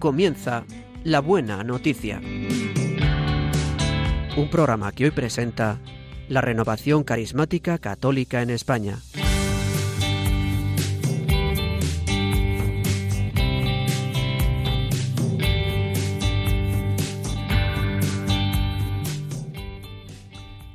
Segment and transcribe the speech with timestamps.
[0.00, 0.64] comienza
[1.04, 2.20] La Buena Noticia.
[4.36, 5.78] Un programa que hoy presenta
[6.28, 8.96] la renovación carismática católica en España.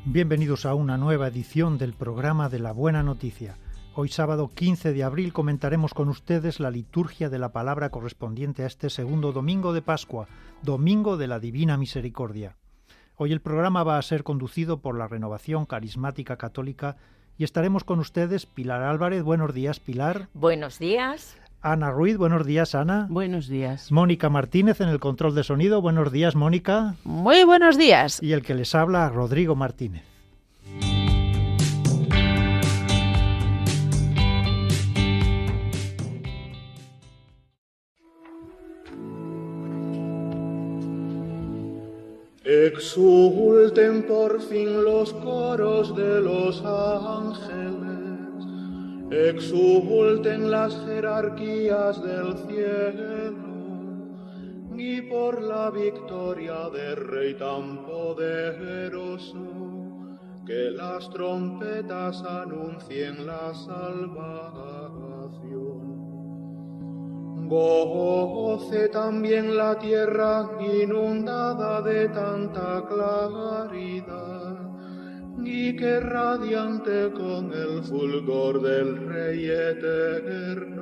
[0.05, 3.57] Bienvenidos a una nueva edición del programa de la Buena Noticia.
[3.97, 8.67] Hoy sábado 15 de abril comentaremos con ustedes la liturgia de la palabra correspondiente a
[8.67, 10.27] este segundo domingo de Pascua,
[10.63, 12.57] Domingo de la Divina Misericordia.
[13.15, 16.97] Hoy el programa va a ser conducido por la Renovación Carismática Católica
[17.37, 19.23] y estaremos con ustedes Pilar Álvarez.
[19.23, 20.27] Buenos días, Pilar.
[20.33, 21.37] Buenos días.
[21.61, 23.07] Ana Ruiz, buenos días, Ana.
[23.09, 23.93] Buenos días.
[23.93, 25.81] Mónica Martínez en el control de sonido.
[25.81, 26.95] Buenos días, Mónica.
[27.05, 28.21] Muy buenos días.
[28.21, 30.14] Y el que les habla, Rodrigo Martínez.
[42.47, 48.45] Exulten por fin los coros de los ángeles,
[49.09, 54.13] exulten las jerarquías del cielo,
[54.77, 59.39] y por la victoria del Rey tan poderoso,
[60.45, 64.84] que las trompetas anuncien la salvación.
[67.47, 74.57] Goce también la tierra inundada de tanta claridad,
[75.43, 80.75] y que radiante con el fulgor del Rey eterno,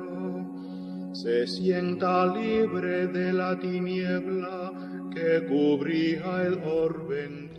[1.12, 4.72] se sienta libre de la tiniebla
[5.12, 7.50] que cubría el orbe.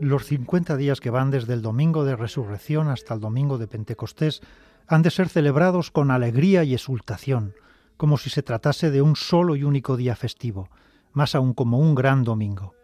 [0.00, 4.42] Los 50 días que van desde el domingo de resurrección hasta el domingo de Pentecostés
[4.88, 7.54] han de ser celebrados con alegría y exultación
[8.02, 10.68] como si se tratase de un solo y único día festivo,
[11.12, 12.74] más aún como un gran domingo.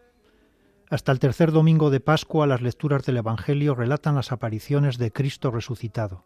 [0.90, 5.50] Hasta el tercer domingo de Pascua las lecturas del Evangelio relatan las apariciones de Cristo
[5.50, 6.24] resucitado.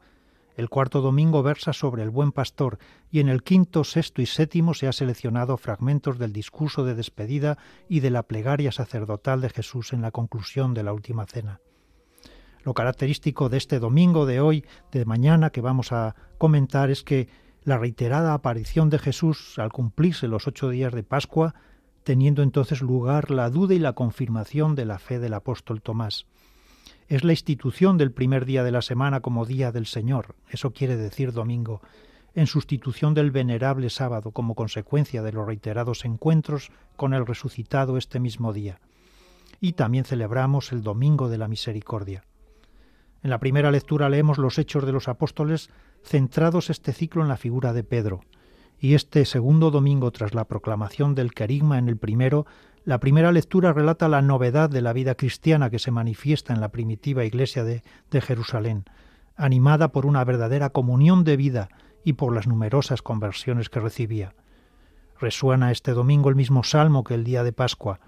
[0.58, 2.76] El cuarto domingo versa sobre el buen pastor
[3.10, 7.56] y en el quinto, sexto y séptimo se ha seleccionado fragmentos del discurso de despedida
[7.88, 11.62] y de la plegaria sacerdotal de Jesús en la conclusión de la última cena.
[12.62, 17.28] Lo característico de este domingo de hoy, de mañana, que vamos a comentar es que
[17.64, 21.54] la reiterada aparición de Jesús al cumplirse los ocho días de Pascua,
[22.02, 26.26] teniendo entonces lugar la duda y la confirmación de la fe del apóstol Tomás.
[27.08, 30.96] Es la institución del primer día de la semana como día del Señor, eso quiere
[30.96, 31.82] decir domingo,
[32.34, 38.20] en sustitución del venerable sábado como consecuencia de los reiterados encuentros con el resucitado este
[38.20, 38.80] mismo día.
[39.60, 42.24] Y también celebramos el Domingo de la Misericordia.
[43.22, 45.70] En la primera lectura leemos los hechos de los apóstoles
[46.02, 48.22] centrados este ciclo en la figura de Pedro,
[48.80, 52.46] y este segundo domingo tras la proclamación del querigma en el primero,
[52.84, 56.70] la primera lectura relata la novedad de la vida cristiana que se manifiesta en la
[56.70, 58.84] primitiva iglesia de, de Jerusalén,
[59.36, 61.68] animada por una verdadera comunión de vida
[62.04, 64.34] y por las numerosas conversiones que recibía.
[65.20, 68.00] Resuena este domingo el mismo salmo que el día de Pascua,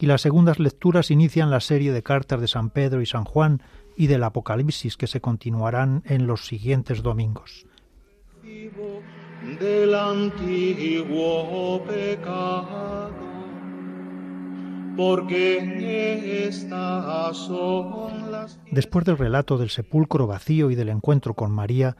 [0.00, 3.62] y las segundas lecturas inician la serie de cartas de San Pedro y San Juan
[3.96, 7.66] y del Apocalipsis que se continuarán en los siguientes domingos.
[9.60, 13.10] Del antiguo pecado,
[14.96, 18.58] porque estas son las...
[18.70, 21.96] Después del relato del sepulcro vacío y del encuentro con María,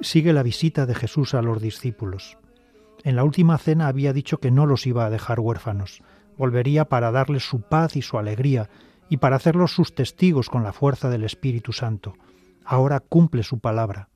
[0.00, 2.38] sigue la visita de Jesús a los discípulos.
[3.04, 6.02] En la última cena había dicho que no los iba a dejar huérfanos,
[6.36, 8.68] volvería para darles su paz y su alegría,
[9.08, 12.14] y para hacerlos sus testigos con la fuerza del Espíritu Santo.
[12.64, 14.08] Ahora cumple su palabra.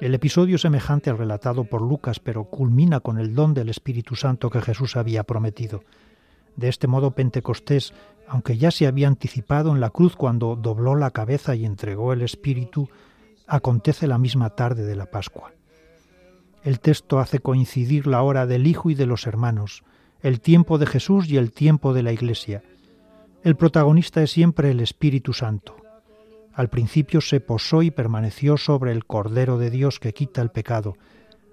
[0.00, 4.50] El episodio semejante al relatado por Lucas, pero culmina con el don del Espíritu Santo
[4.50, 5.84] que Jesús había prometido.
[6.56, 7.94] De este modo Pentecostés,
[8.26, 12.22] aunque ya se había anticipado en la cruz cuando dobló la cabeza y entregó el
[12.22, 12.88] Espíritu,
[13.46, 15.52] acontece la misma tarde de la Pascua.
[16.64, 19.84] El texto hace coincidir la hora del Hijo y de los hermanos,
[20.20, 22.62] el tiempo de Jesús y el tiempo de la Iglesia,
[23.44, 25.76] el protagonista es siempre el Espíritu Santo.
[26.54, 30.96] Al principio se posó y permaneció sobre el Cordero de Dios que quita el pecado.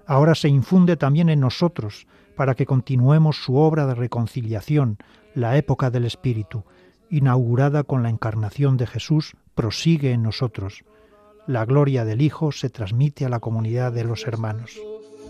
[0.05, 2.05] Ahora se infunde también en nosotros
[2.35, 4.97] para que continuemos su obra de reconciliación,
[5.33, 6.63] la época del Espíritu,
[7.09, 10.83] inaugurada con la encarnación de Jesús, prosigue en nosotros.
[11.47, 14.79] La gloria del Hijo se transmite a la comunidad de los hermanos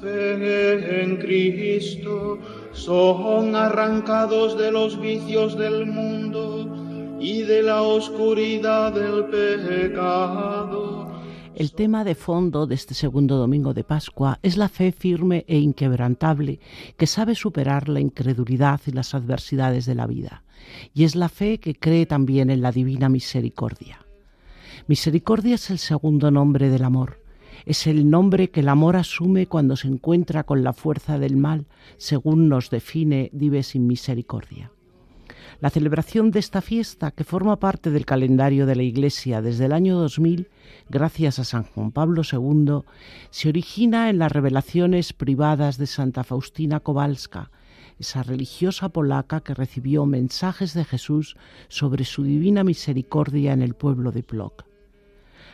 [0.01, 2.39] en Cristo
[2.71, 6.48] son arrancados de los vicios del mundo
[7.19, 11.09] y de la oscuridad del pecado.
[11.55, 15.57] El tema de fondo de este segundo domingo de Pascua es la fe firme e
[15.57, 16.59] inquebrantable
[16.95, 20.43] que sabe superar la incredulidad y las adversidades de la vida.
[20.93, 24.05] Y es la fe que cree también en la divina misericordia.
[24.87, 27.21] Misericordia es el segundo nombre del amor.
[27.65, 31.65] Es el nombre que el amor asume cuando se encuentra con la fuerza del mal,
[31.97, 34.71] según nos define Dive sin misericordia.
[35.61, 39.73] La celebración de esta fiesta, que forma parte del calendario de la Iglesia desde el
[39.73, 40.47] año 2000,
[40.87, 42.83] gracias a San Juan Pablo II,
[43.29, 47.51] se origina en las revelaciones privadas de Santa Faustina Kowalska,
[47.99, 51.35] esa religiosa polaca que recibió mensajes de Jesús
[51.67, 54.63] sobre su divina misericordia en el pueblo de Plok.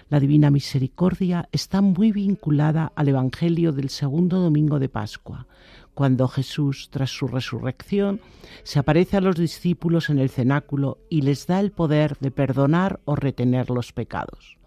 [0.10, 5.48] La divina misericordia está muy vinculada al Evangelio del segundo domingo de Pascua,
[5.96, 8.20] cuando Jesús, tras su resurrección,
[8.64, 13.00] se aparece a los discípulos en el cenáculo y les da el poder de perdonar
[13.06, 14.58] o retener los pecados.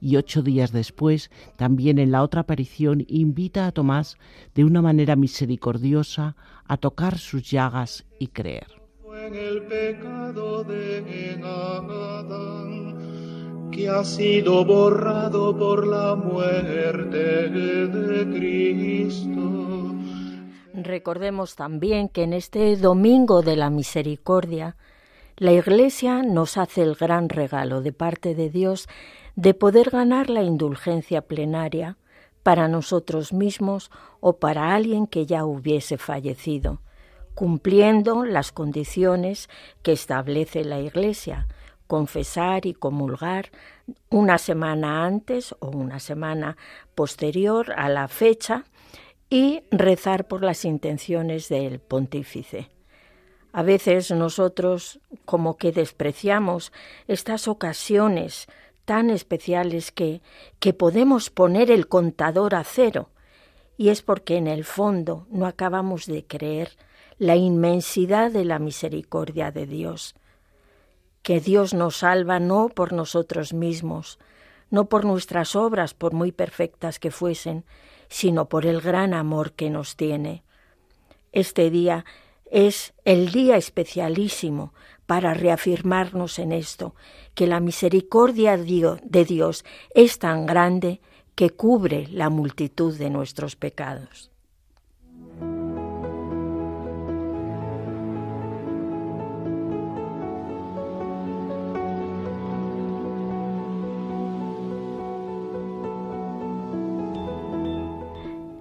[0.00, 4.16] Y ocho días después, también en la otra aparición, invita a Tomás
[4.54, 6.36] de una manera misericordiosa
[6.66, 8.68] a tocar sus llagas y creer.
[9.32, 11.02] el pecado de
[13.72, 19.94] que ha sido borrado por la muerte de Cristo
[20.84, 24.76] Recordemos también que en este Domingo de la Misericordia,
[25.36, 28.88] la Iglesia nos hace el gran regalo de parte de Dios
[29.34, 31.96] de poder ganar la indulgencia plenaria
[32.42, 33.90] para nosotros mismos
[34.20, 36.80] o para alguien que ya hubiese fallecido,
[37.34, 39.48] cumpliendo las condiciones
[39.82, 41.48] que establece la Iglesia,
[41.88, 43.50] confesar y comulgar
[44.10, 46.56] una semana antes o una semana
[46.94, 48.64] posterior a la fecha
[49.30, 52.70] y rezar por las intenciones del pontífice.
[53.52, 56.72] A veces nosotros como que despreciamos
[57.06, 58.46] estas ocasiones
[58.84, 60.22] tan especiales que,
[60.60, 63.10] que podemos poner el contador a cero,
[63.76, 66.76] y es porque en el fondo no acabamos de creer
[67.18, 70.14] la inmensidad de la misericordia de Dios,
[71.22, 74.18] que Dios nos salva no por nosotros mismos,
[74.70, 77.64] no por nuestras obras, por muy perfectas que fuesen,
[78.08, 80.42] sino por el gran amor que nos tiene.
[81.32, 82.04] Este día
[82.50, 84.72] es el día especialísimo
[85.06, 86.94] para reafirmarnos en esto,
[87.34, 89.64] que la misericordia de Dios
[89.94, 91.00] es tan grande
[91.34, 94.30] que cubre la multitud de nuestros pecados.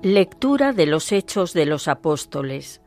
[0.03, 2.81] Lectura de los Hechos de los Apóstoles.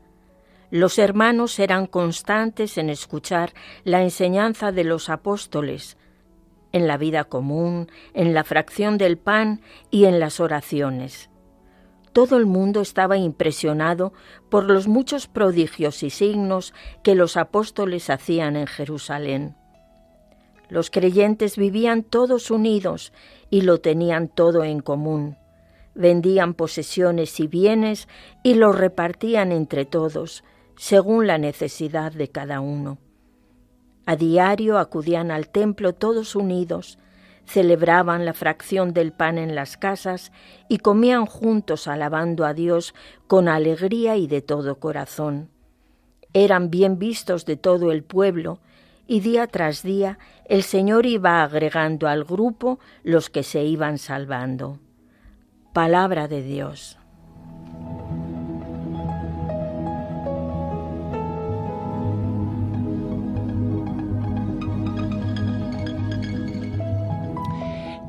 [0.69, 3.51] Los hermanos eran constantes en escuchar
[3.83, 5.97] la enseñanza de los apóstoles,
[6.71, 9.59] en la vida común, en la fracción del pan
[9.89, 11.29] y en las oraciones.
[12.13, 14.13] Todo el mundo estaba impresionado
[14.49, 19.57] por los muchos prodigios y signos que los apóstoles hacían en Jerusalén.
[20.69, 23.11] Los creyentes vivían todos unidos
[23.49, 25.40] y lo tenían todo en común
[25.95, 28.07] vendían posesiones y bienes
[28.43, 30.43] y los repartían entre todos,
[30.75, 32.97] según la necesidad de cada uno.
[34.05, 36.97] A diario acudían al templo todos unidos,
[37.45, 40.31] celebraban la fracción del pan en las casas
[40.67, 42.93] y comían juntos alabando a Dios
[43.27, 45.49] con alegría y de todo corazón.
[46.33, 48.59] Eran bien vistos de todo el pueblo,
[49.05, 54.79] y día tras día el Señor iba agregando al grupo los que se iban salvando.
[55.73, 56.97] Palabra de Dios.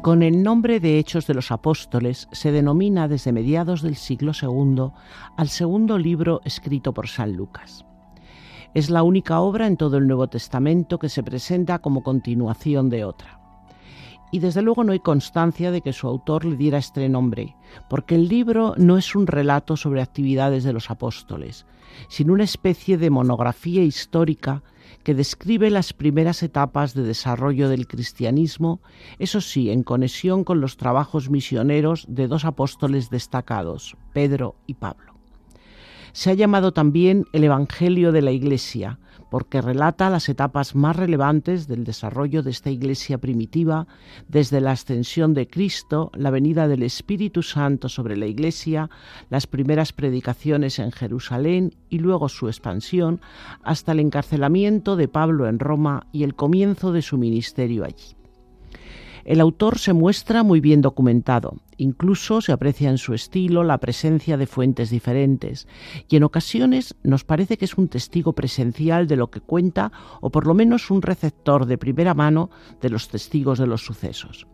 [0.03, 4.91] Con el nombre de Hechos de los Apóstoles se denomina desde mediados del siglo II
[5.37, 7.87] al segundo libro escrito por San Lucas.
[8.75, 13.05] Es la única obra en todo el Nuevo Testamento que se presenta como continuación de
[13.05, 13.42] otra
[14.33, 17.55] y desde luego no hay constancia de que su autor le diera este nombre,
[17.89, 21.67] porque el libro no es un relato sobre actividades de los apóstoles,
[22.09, 24.63] sino una especie de monografía histórica
[25.05, 28.81] que describe las primeras etapas de desarrollo del cristianismo,
[29.19, 35.12] eso sí, en conexión con los trabajos misioneros de dos apóstoles destacados, Pedro y Pablo.
[36.13, 38.99] Se ha llamado también el Evangelio de la Iglesia,
[39.31, 43.87] porque relata las etapas más relevantes del desarrollo de esta iglesia primitiva,
[44.29, 48.91] desde la ascensión de Cristo, la venida del Espíritu Santo sobre la iglesia,
[49.31, 53.23] las primeras predicaciones en Jerusalén y luego su expansión,
[53.63, 58.22] hasta el encarcelamiento de Pablo en Roma y el comienzo de su ministerio allí.
[59.25, 64.37] El autor se muestra muy bien documentado, incluso se aprecia en su estilo la presencia
[64.37, 65.69] de fuentes diferentes,
[66.09, 70.31] y en ocasiones nos parece que es un testigo presencial de lo que cuenta o
[70.31, 72.51] por lo menos un receptor de primera mano
[72.81, 74.47] de los testigos de los sucesos.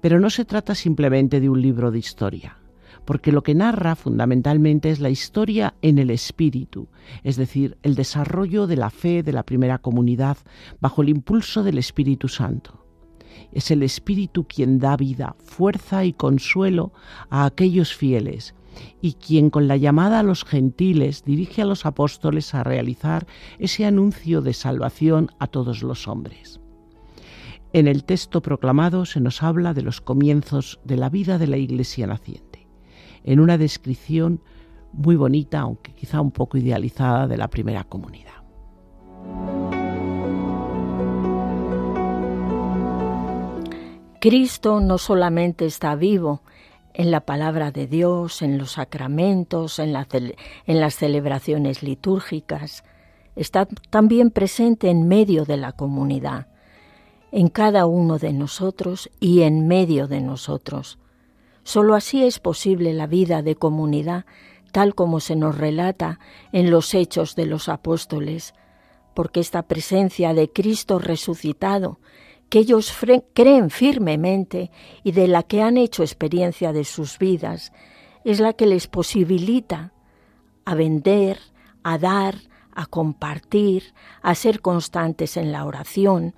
[0.00, 2.58] Pero no se trata simplemente de un libro de historia
[3.04, 6.88] porque lo que narra fundamentalmente es la historia en el espíritu,
[7.24, 10.36] es decir, el desarrollo de la fe de la primera comunidad
[10.78, 12.87] bajo el impulso del Espíritu Santo.
[13.52, 16.92] Es el Espíritu quien da vida, fuerza y consuelo
[17.30, 18.54] a aquellos fieles
[19.00, 23.26] y quien con la llamada a los gentiles dirige a los apóstoles a realizar
[23.58, 26.60] ese anuncio de salvación a todos los hombres.
[27.72, 31.58] En el texto proclamado se nos habla de los comienzos de la vida de la
[31.58, 32.48] Iglesia naciente
[33.24, 34.40] en una descripción
[34.92, 38.37] muy bonita, aunque quizá un poco idealizada, de la primera comunidad.
[44.20, 46.42] Cristo no solamente está vivo
[46.92, 52.82] en la palabra de Dios, en los sacramentos, en, las celebraciones litúrgicas,
[53.36, 56.48] está también presente en medio de la comunidad,
[57.30, 60.98] en cada uno de nosotros y en medio de nosotros.
[61.62, 64.24] Solo así es posible la vida de comunidad,
[64.72, 66.18] tal como se nos relata
[66.50, 68.54] en los hechos de los apóstoles,
[69.14, 72.00] porque esta presencia de Cristo resucitado,
[72.48, 72.94] que ellos
[73.34, 74.70] creen firmemente
[75.02, 77.72] y de la que han hecho experiencia de sus vidas,
[78.24, 79.92] es la que les posibilita
[80.64, 81.38] a vender,
[81.82, 82.36] a dar,
[82.74, 86.34] a compartir, a ser constantes en la oración.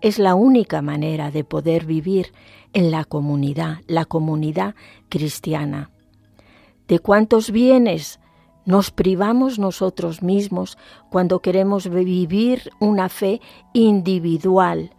[0.00, 2.32] Es la única manera de poder vivir
[2.72, 4.74] en la comunidad, la comunidad
[5.08, 5.90] cristiana.
[6.88, 8.20] ¿De cuántos bienes
[8.64, 10.78] nos privamos nosotros mismos
[11.10, 13.40] cuando queremos vivir una fe
[13.72, 14.92] individual?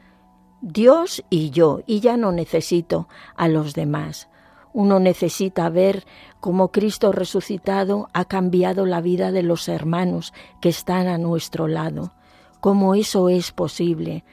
[0.62, 4.30] Dios y yo, y ya no necesito a los demás.
[4.74, 6.06] Uno necesita ver
[6.40, 12.14] cómo Cristo resucitado ha cambiado la vida de los hermanos que están a nuestro lado,
[12.62, 14.24] cómo eso es posible,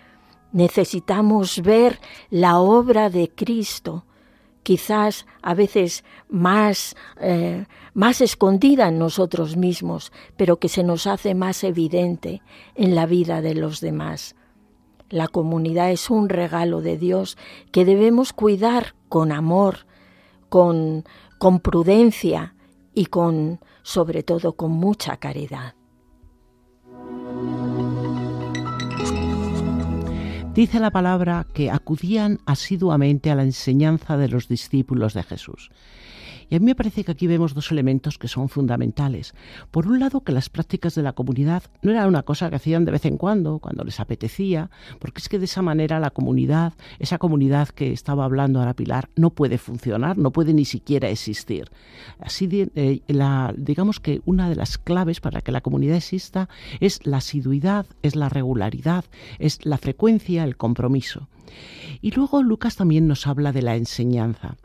[0.53, 4.07] Necesitamos ver la obra de Cristo,
[4.63, 11.35] quizás a veces más, eh, más escondida en nosotros mismos, pero que se nos hace
[11.35, 12.43] más evidente
[12.75, 14.37] en la vida de los demás.
[15.11, 17.39] La comunidad es un regalo de Dios
[17.73, 19.87] que debemos cuidar con amor,
[20.49, 21.05] con,
[21.39, 22.55] con prudencia
[22.95, 25.75] y con, sobre todo, con mucha caridad.
[30.55, 35.71] Dice la palabra que acudían asiduamente a la enseñanza de los discípulos de Jesús.
[36.51, 39.35] Y a mí me parece que aquí vemos dos elementos que son fundamentales.
[39.71, 42.85] Por un lado, que las prácticas de la comunidad no eran una cosa que hacían
[42.85, 46.73] de vez en cuando, cuando les apetecía, porque es que de esa manera la comunidad,
[46.99, 51.71] esa comunidad que estaba hablando ahora Pilar, no puede funcionar, no puede ni siquiera existir.
[52.21, 53.01] Así, eh,
[53.57, 56.49] digamos que una de las claves para que la comunidad exista
[56.81, 59.05] es la asiduidad, es la regularidad,
[59.39, 61.29] es la frecuencia, el compromiso.
[62.01, 64.57] Y luego Lucas también nos habla de la enseñanza.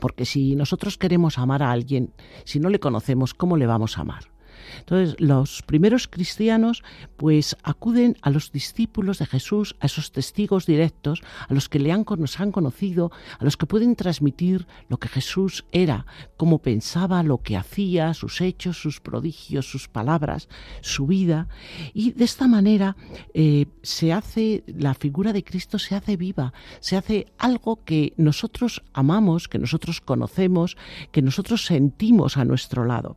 [0.00, 2.12] Porque si nosotros queremos amar a alguien,
[2.44, 4.33] si no le conocemos, ¿cómo le vamos a amar?
[4.78, 6.82] Entonces, los primeros cristianos
[7.16, 11.92] pues acuden a los discípulos de Jesús, a esos testigos directos, a los que le
[11.92, 16.06] han, nos han conocido, a los que pueden transmitir lo que Jesús era,
[16.36, 20.48] cómo pensaba, lo que hacía, sus hechos, sus prodigios, sus palabras,
[20.80, 21.48] su vida.
[21.92, 22.96] Y de esta manera
[23.32, 28.82] eh, se hace, la figura de Cristo se hace viva, se hace algo que nosotros
[28.92, 30.76] amamos, que nosotros conocemos,
[31.12, 33.16] que nosotros sentimos a nuestro lado.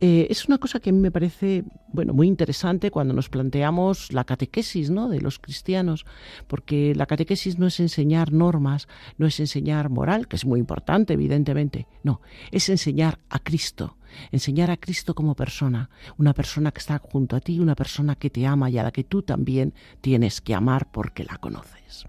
[0.00, 4.24] Eh, una cosa que a mí me parece bueno, muy interesante cuando nos planteamos la
[4.24, 5.08] catequesis ¿no?
[5.08, 6.04] de los cristianos,
[6.48, 11.12] porque la catequesis no es enseñar normas, no es enseñar moral, que es muy importante,
[11.12, 13.96] evidentemente, no, es enseñar a Cristo,
[14.32, 15.88] enseñar a Cristo como persona,
[16.18, 18.90] una persona que está junto a ti, una persona que te ama y a la
[18.90, 22.06] que tú también tienes que amar porque la conoces.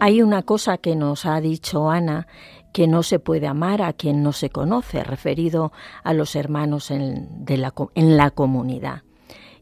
[0.00, 2.26] Hay una cosa que nos ha dicho Ana
[2.74, 5.70] que no se puede amar a quien no se conoce, referido
[6.02, 9.04] a los hermanos en, la, comunidad.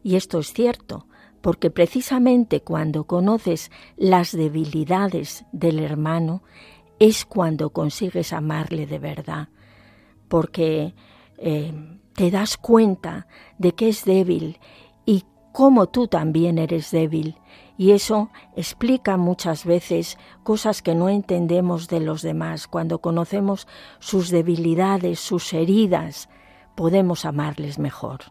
[0.01, 1.05] Y esto es cierto,
[1.39, 6.41] porque precisamente cuando conoces las debilidades del hermano
[6.97, 9.49] es cuando consigues amarle de verdad,
[10.27, 10.95] porque
[11.37, 11.71] eh,
[12.15, 13.27] te das cuenta
[13.59, 14.57] de que es débil
[15.05, 17.35] y cómo tú también eres débil
[17.77, 22.67] y eso explica muchas veces cosas que no entendemos de los demás.
[22.67, 23.67] Cuando conocemos
[23.99, 26.29] sus debilidades, sus heridas,
[26.75, 28.21] podemos amarles mejor.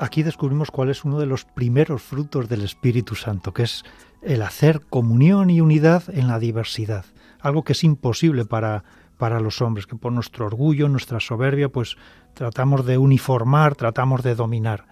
[0.00, 3.84] aquí descubrimos cuál es uno de los primeros frutos del Espíritu Santo, que es
[4.22, 7.04] el hacer comunión y unidad en la diversidad,
[7.38, 8.82] algo que es imposible para,
[9.20, 11.98] para los hombres, que por nuestro orgullo, nuestra soberbia, pues
[12.32, 14.86] tratamos de uniformar, tratamos de dominar.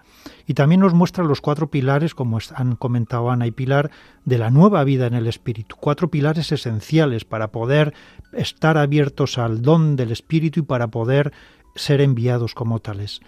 [0.45, 3.89] Y también nos muestra los cuatro pilares, como han comentado Ana y Pilar,
[4.25, 5.75] de la nueva vida en el Espíritu.
[5.79, 7.95] Cuatro pilares esenciales para poder
[8.31, 11.33] estar abiertos al don del Espíritu y para poder
[11.73, 13.21] ser enviados como tales.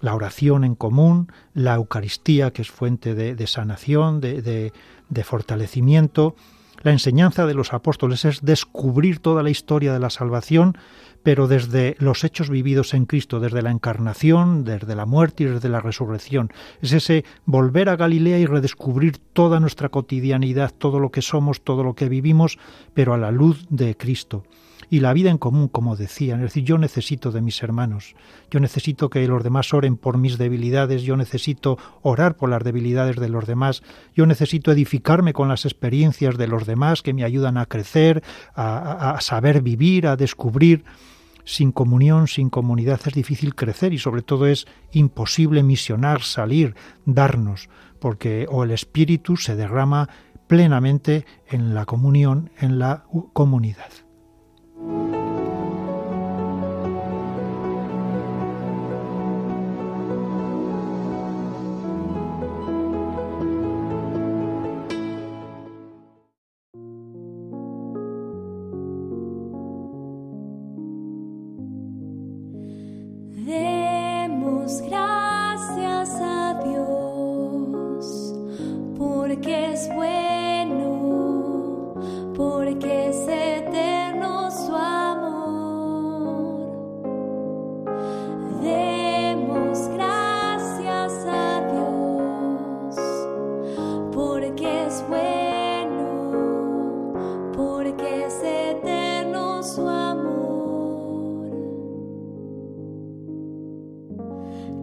[0.00, 4.72] La oración en común, la Eucaristía, que es fuente de, sanación, de,
[5.10, 6.36] de fortalecimiento,
[6.82, 10.76] la enseñanza de los apóstoles es descubrir toda la historia de la salvación,
[11.22, 15.68] pero desde los hechos vividos en Cristo, desde la encarnación, desde la muerte y desde
[15.68, 16.50] la resurrección.
[16.80, 21.82] Es ese volver a Galilea y redescubrir toda nuestra cotidianidad, todo lo que somos, todo
[21.82, 22.58] lo que vivimos,
[22.94, 24.44] pero a la luz de Cristo
[24.90, 26.40] y la vida en común, como decían.
[26.40, 28.14] Es decir, yo necesito de mis hermanos,
[28.50, 33.16] yo necesito que los demás oren por mis debilidades, yo necesito orar por las debilidades
[33.16, 33.82] de los demás,
[34.14, 38.22] yo necesito edificarme con las experiencias de los demás que me ayudan a crecer,
[38.54, 40.84] a, a saber vivir, a descubrir.
[41.44, 46.74] Sin comunión, sin comunidad es difícil crecer y sobre todo es imposible misionar, salir,
[47.06, 50.10] darnos, porque o el espíritu se derrama
[50.46, 54.07] plenamente en la comunión, en la comunidad.
[54.80, 55.37] Thank you.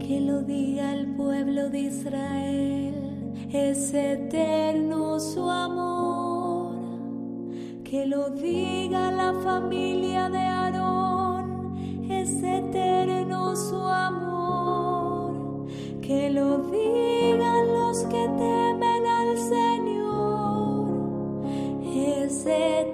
[0.08, 6.76] que lo diga el pueblo de Israel, es eterno su amor,
[7.84, 11.76] que lo diga la familia de Aarón,
[12.08, 15.66] es eterno su amor,
[16.02, 20.86] que lo digan los que temen al Señor,
[21.84, 22.85] es eterno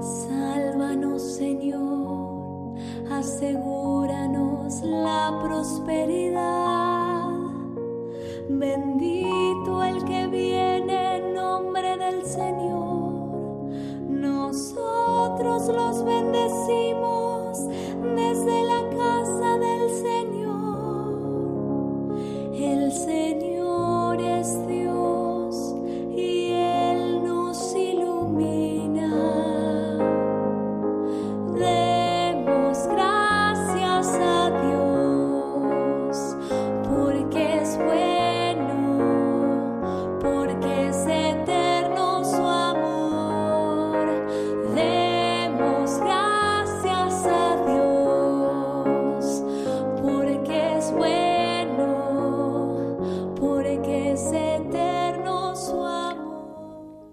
[0.00, 2.74] Sálvanos Señor,
[3.10, 7.28] asegúranos la prosperidad.
[8.48, 13.70] Bendito el que viene en nombre del Señor.
[14.08, 16.87] Nosotros los bendecimos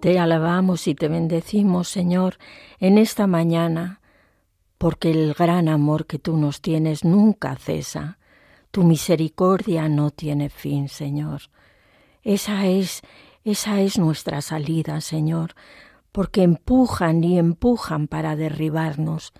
[0.06, 2.38] Te alabamos y te bendecimos, Señor,
[2.78, 4.00] en esta mañana,
[4.78, 8.16] porque el gran amor que tú nos tienes nunca cesa.
[8.70, 11.50] Tu misericordia no tiene fin, Señor.
[12.22, 13.02] Esa es
[13.42, 15.56] Esa es nuestra salida, Señor,
[16.12, 19.32] porque empujan y empujan para derribarnos.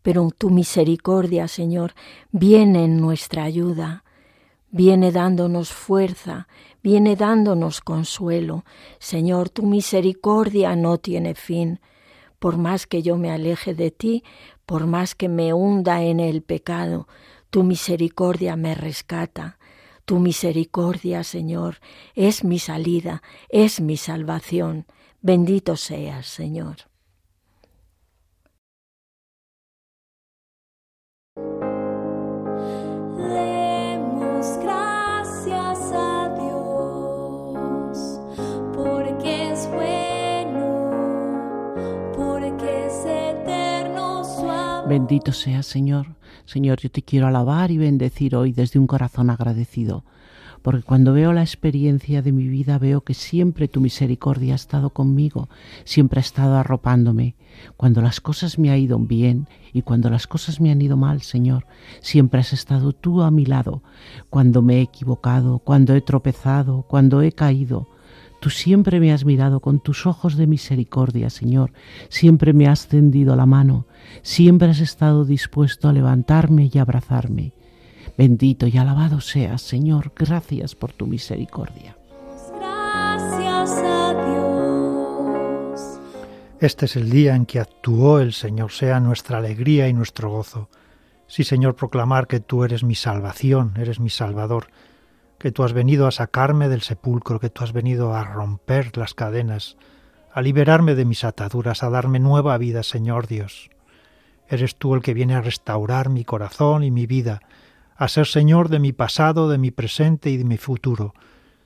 [0.00, 1.92] Pero tu misericordia, Señor,
[2.32, 4.02] viene en nuestra ayuda,
[4.70, 6.48] viene dándonos fuerza,
[6.86, 8.64] viene dándonos consuelo.
[9.00, 11.80] Señor, tu misericordia no tiene fin.
[12.38, 14.22] Por más que yo me aleje de ti,
[14.66, 17.08] por más que me hunda en el pecado,
[17.50, 19.58] tu misericordia me rescata.
[20.04, 21.80] Tu misericordia, Señor,
[22.14, 24.86] es mi salida, es mi salvación.
[25.20, 26.76] Bendito seas, Señor.
[44.96, 46.06] Bendito sea, Señor.
[46.46, 50.04] Señor, yo te quiero alabar y bendecir hoy desde un corazón agradecido,
[50.62, 54.88] porque cuando veo la experiencia de mi vida veo que siempre tu misericordia ha estado
[54.88, 55.50] conmigo,
[55.84, 57.34] siempre ha estado arropándome.
[57.76, 61.20] Cuando las cosas me han ido bien y cuando las cosas me han ido mal,
[61.20, 61.66] Señor,
[62.00, 63.82] siempre has estado tú a mi lado.
[64.30, 67.86] Cuando me he equivocado, cuando he tropezado, cuando he caído,
[68.40, 71.72] Tú siempre me has mirado con tus ojos de misericordia, Señor.
[72.08, 73.86] Siempre me has tendido la mano.
[74.22, 77.52] Siempre has estado dispuesto a levantarme y abrazarme.
[78.16, 80.12] Bendito y alabado seas, Señor.
[80.16, 81.96] Gracias por tu misericordia.
[82.58, 86.00] Gracias a Dios.
[86.60, 90.70] Este es el día en que actuó el Señor, sea nuestra alegría y nuestro gozo.
[91.26, 94.68] Sí, Señor, proclamar que tú eres mi salvación, eres mi Salvador
[95.38, 99.14] que tú has venido a sacarme del sepulcro, que tú has venido a romper las
[99.14, 99.76] cadenas,
[100.32, 103.70] a liberarme de mis ataduras, a darme nueva vida, Señor Dios.
[104.48, 107.40] Eres tú el que viene a restaurar mi corazón y mi vida,
[107.96, 111.14] a ser Señor de mi pasado, de mi presente y de mi futuro.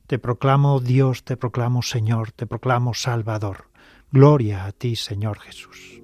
[0.07, 3.69] Te proclamo Dios, te proclamo Señor, te proclamo Salvador.
[4.11, 6.01] Gloria a ti, Señor Jesús.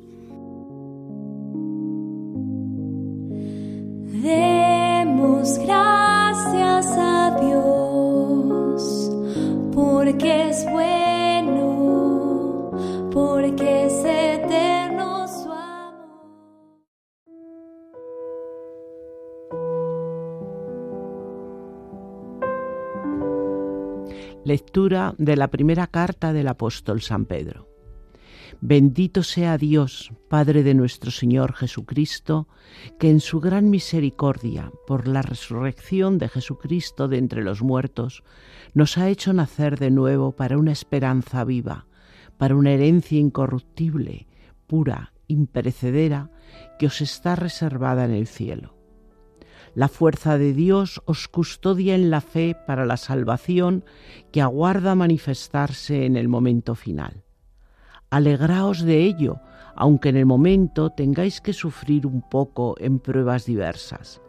[4.23, 9.11] Demos gracias a Dios
[9.75, 11.06] porque es bueno,
[24.47, 27.67] Lectura de la primera carta del apóstol San Pedro.
[28.61, 32.47] Bendito sea Dios, Padre de nuestro Señor Jesucristo,
[33.01, 38.23] que en su gran misericordia, por la resurrección de Jesucristo de entre los muertos,
[38.73, 41.89] nos ha hecho nacer de nuevo para una esperanza viva,
[42.39, 44.29] para una herencia incorruptible,
[44.69, 46.31] pura, imperecedera,
[46.79, 48.76] que os está reservada en el cielo.
[49.77, 53.85] La fuerza de Dios os custodia en la fe para la salvación
[54.33, 57.27] que aguarda manifestarse en el momento final
[58.09, 59.41] Alegraos de ello,
[59.75, 64.23] aunque en el momento tengáis que sufrir un poco en pruebas diversas.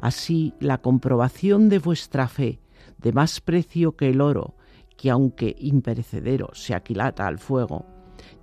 [0.00, 2.58] Así, la comprobación de vuestra fe,
[2.98, 4.56] de más precio que el oro,
[4.96, 7.86] que aunque imperecedero se aquilata al fuego,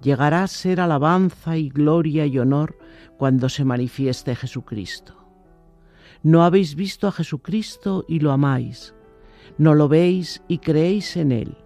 [0.02, 2.78] llegará a ser alabanza y gloria y honor
[3.18, 5.23] cuando se manifieste Jesucristo.
[6.24, 8.96] No habéis visto a Jesucristo y lo amáis,
[9.58, 11.58] no lo veis y creéis en Él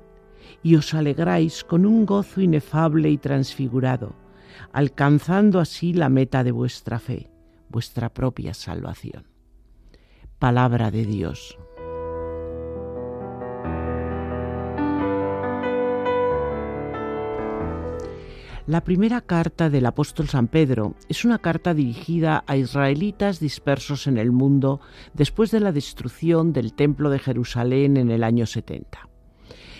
[0.63, 4.15] y os alegráis con un gozo inefable y transfigurado,
[4.73, 7.29] alcanzando así la meta de vuestra fe,
[7.69, 9.27] vuestra propia salvación.
[10.39, 11.57] Palabra de Dios.
[18.67, 24.17] La primera carta del apóstol San Pedro es una carta dirigida a israelitas dispersos en
[24.17, 24.81] el mundo
[25.13, 29.07] después de la destrucción del Templo de Jerusalén en el año 70.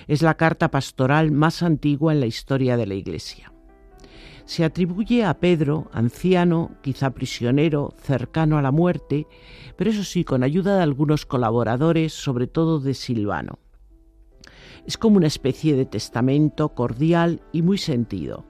[0.08, 3.52] Es la carta pastoral más antigua en la historia de la Iglesia.
[4.46, 9.28] Se atribuye a Pedro, anciano, quizá prisionero, cercano a la muerte,
[9.76, 13.60] pero eso sí, con ayuda de algunos colaboradores, sobre todo de Silvano.
[14.86, 18.46] Es como una especie de testamento cordial y muy sentido,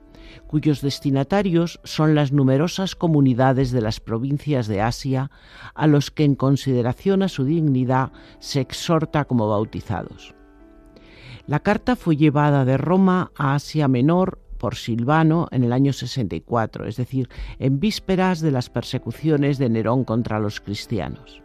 [0.46, 5.30] cuyos destinatarios son las numerosas comunidades de las provincias de Asia
[5.74, 10.34] a los que en consideración a su dignidad se exhorta como bautizados.
[11.46, 16.86] La carta fue llevada de Roma a Asia Menor por Silvano en el año 64,
[16.86, 21.42] es decir, en vísperas de las persecuciones de Nerón contra los cristianos.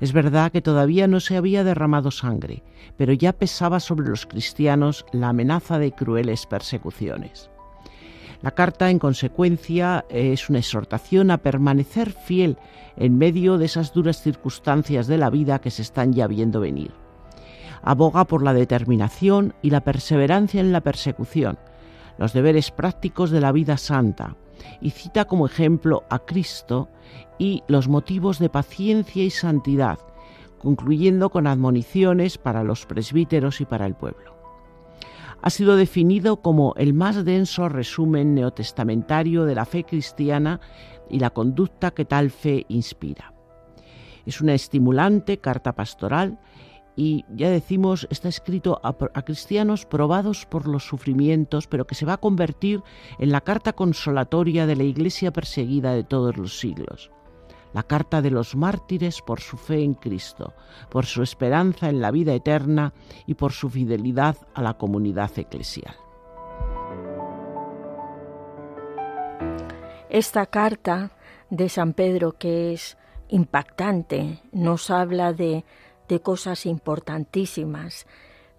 [0.00, 2.62] Es verdad que todavía no se había derramado sangre,
[2.96, 7.51] pero ya pesaba sobre los cristianos la amenaza de crueles persecuciones.
[8.42, 12.58] La carta, en consecuencia, es una exhortación a permanecer fiel
[12.96, 16.92] en medio de esas duras circunstancias de la vida que se están ya viendo venir
[17.82, 21.58] Aboga por la determinación y la perseverancia en la persecución,
[22.16, 24.36] los deberes prácticos de la vida santa,
[24.80, 26.88] y cita como ejemplo a Cristo
[27.38, 29.98] y los motivos de paciencia y santidad,
[30.58, 34.41] concluyendo con admoniciones para los presbíteros y para el pueblo.
[35.42, 40.60] Ha sido definido como el más denso resumen neotestamentario de la fe cristiana
[41.10, 43.34] y la conducta que tal fe inspira.
[44.24, 46.38] Es una estimulante carta pastoral
[46.94, 52.14] y ya decimos, está escrito a, cristianos probados por los sufrimientos, pero que se va
[52.14, 52.82] a convertir
[53.18, 57.10] en la carta consolatoria de la iglesia perseguida de todos los siglos.
[57.72, 60.52] La carta de los mártires por su fe en Cristo,
[60.90, 62.92] por su esperanza en la vida eterna
[63.26, 65.96] y por su fidelidad a la comunidad eclesial.
[70.10, 71.12] Esta carta
[71.48, 75.64] de San Pedro, que es impactante, nos habla de
[76.12, 78.06] de cosas importantísimas.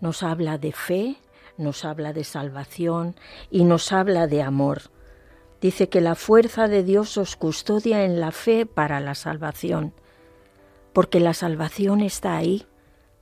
[0.02, 1.18] Nos habla de fe,
[1.58, 3.16] nos habla de salvación
[3.52, 4.93] y nos habla de amor.
[5.64, 9.94] Dice que la fuerza de Dios os custodia en la fe para la salvación,
[10.92, 12.68] porque la salvación está ahí,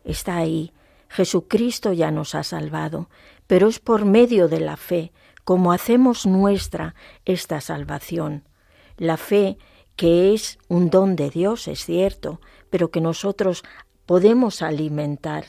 [0.06, 0.74] está ahí.
[1.08, 3.12] Jesucristo ya nos ha salvado,
[3.46, 5.12] pero es por medio de la fe
[5.44, 8.50] como hacemos nuestra esta salvación.
[8.98, 9.60] La fe
[9.96, 13.62] que es un don de Dios, es cierto, pero que nosotros
[14.08, 15.46] podemos alimentar.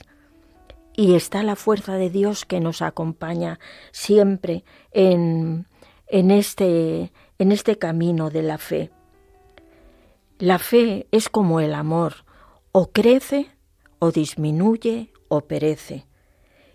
[0.94, 3.58] Y está la fuerza de Dios que nos acompaña
[3.92, 5.66] siempre en,
[6.12, 8.90] en, este, en este camino de la fe.
[10.38, 12.26] La fe es como el amor,
[12.70, 13.50] o crece,
[13.98, 16.06] o disminuye, o perece.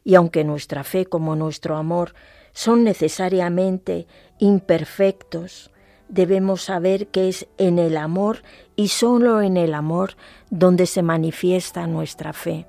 [0.03, 2.15] Y aunque nuestra fe como nuestro amor
[2.51, 4.07] son necesariamente
[4.39, 5.69] imperfectos,
[6.09, 8.41] debemos saber que es en el amor
[8.75, 10.15] y solo en el amor
[10.49, 12.65] donde se manifiesta nuestra fe.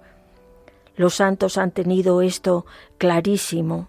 [0.96, 2.66] Los santos han tenido esto
[2.98, 3.88] clarísimo.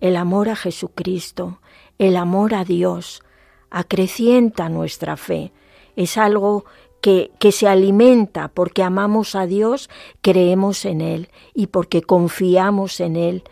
[0.00, 1.60] El amor a Jesucristo,
[1.98, 3.22] el amor a Dios,
[3.70, 5.52] acrecienta nuestra fe.
[5.96, 6.64] Es algo
[7.00, 9.88] que, que, se alimenta porque amamos a Dios,
[10.22, 13.44] creemos en Él y porque confiamos en Él,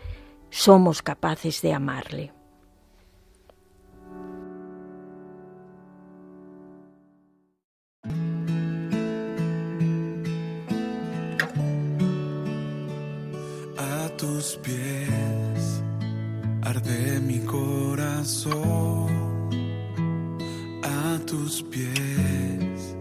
[0.49, 2.34] somos capaces de amarle.
[20.81, 22.95] A tus pies.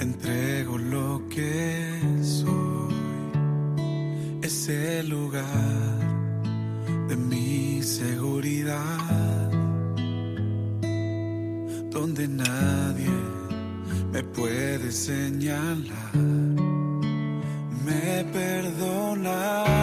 [0.00, 2.94] Entrego lo que soy,
[4.42, 5.98] es el lugar
[7.08, 9.50] de mi seguridad,
[11.92, 13.12] donde nadie
[14.12, 16.16] me puede señalar,
[17.84, 19.78] me perdonaste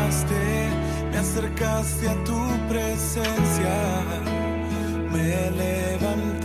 [1.35, 3.75] acercaste a tu presencia,
[5.15, 6.44] me levantaste,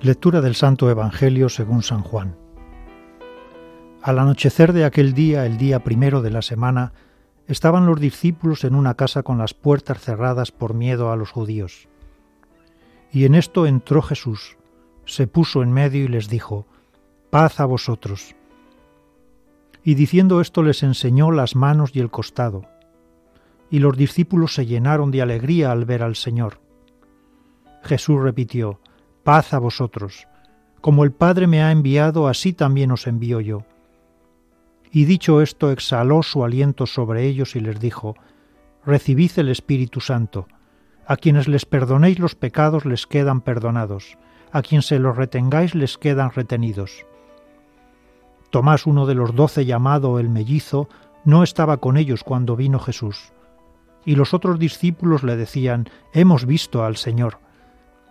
[0.00, 2.36] Lectura del Santo Evangelio según San Juan.
[4.00, 6.92] Al anochecer de aquel día, el día primero de la semana,
[7.48, 11.88] estaban los discípulos en una casa con las puertas cerradas por miedo a los judíos.
[13.10, 14.56] Y en esto entró Jesús,
[15.04, 16.64] se puso en medio y les dijo,
[17.30, 18.36] Paz a vosotros.
[19.82, 22.66] Y diciendo esto les enseñó las manos y el costado.
[23.68, 26.60] Y los discípulos se llenaron de alegría al ver al Señor.
[27.82, 28.78] Jesús repitió,
[29.28, 30.26] Paz a vosotros.
[30.80, 33.66] Como el Padre me ha enviado, así también os envío yo.
[34.90, 38.14] Y dicho esto, exhaló su aliento sobre ellos y les dijo,
[38.86, 40.48] Recibid el Espíritu Santo.
[41.06, 44.16] A quienes les perdonéis los pecados les quedan perdonados,
[44.50, 47.04] a quien se los retengáis les quedan retenidos.
[48.48, 50.88] Tomás, uno de los doce llamado el mellizo,
[51.26, 53.34] no estaba con ellos cuando vino Jesús.
[54.06, 57.46] Y los otros discípulos le decían, Hemos visto al Señor.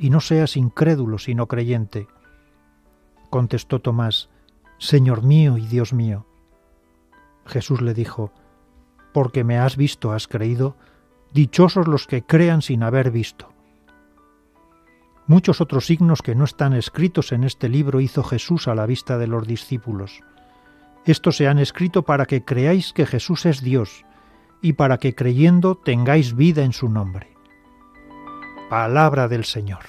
[0.00, 2.08] y no seas incrédulo sino creyente.
[3.28, 4.30] Contestó Tomás,
[4.78, 6.26] Señor mío y Dios mío.
[7.44, 8.32] Jesús le dijo,
[9.12, 10.76] Porque me has visto, has creído,
[11.32, 13.52] dichosos los que crean sin haber visto.
[15.26, 19.18] Muchos otros signos que no están escritos en este libro hizo Jesús a la vista
[19.18, 20.22] de los discípulos.
[21.04, 24.04] Estos se han escrito para que creáis que Jesús es Dios
[24.62, 27.29] y para que creyendo tengáis vida en su nombre.
[28.70, 29.80] Palabra del Señor.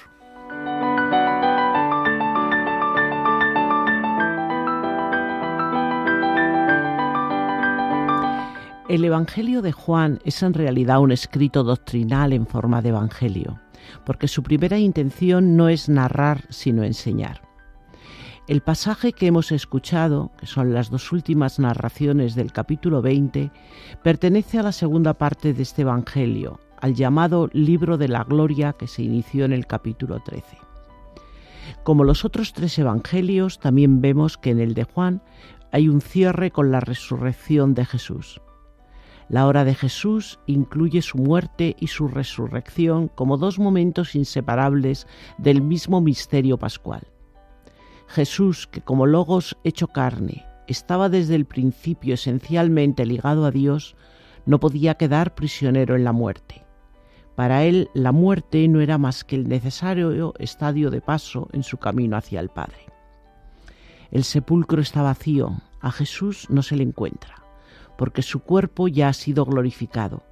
[8.88, 13.60] El Evangelio de Juan es en realidad un escrito doctrinal en forma de Evangelio,
[14.04, 17.40] porque su primera intención no es narrar, sino enseñar.
[18.48, 23.52] El pasaje que hemos escuchado, que son las dos últimas narraciones del capítulo 20,
[24.02, 28.88] pertenece a la segunda parte de este Evangelio, al llamado Libro de la Gloria que
[28.88, 30.58] se inició en el capítulo 13.
[31.84, 35.22] Como los otros tres Evangelios, también vemos que en el de Juan
[35.70, 38.40] hay un cierre con la resurrección de Jesús.
[39.28, 45.06] La hora de Jesús incluye su muerte y su resurrección como dos momentos inseparables
[45.38, 47.06] del mismo misterio pascual.
[48.08, 53.94] Jesús, que como logos hecho carne, estaba desde el principio esencialmente ligado a Dios,
[54.46, 56.61] no podía quedar prisionero en la muerte.
[57.42, 61.76] Para él la muerte no era más que el necesario estadio de paso en su
[61.76, 62.86] camino hacia el Padre.
[64.12, 67.42] El sepulcro está vacío, a Jesús no se le encuentra
[67.98, 70.22] porque su cuerpo ya ha sido glorificado,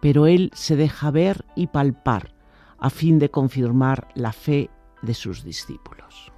[0.00, 2.32] pero Él se deja ver y palpar
[2.78, 4.70] a fin de confirmar la fe
[5.02, 6.30] de sus discípulos.